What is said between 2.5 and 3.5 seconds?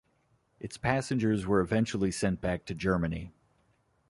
to Germany.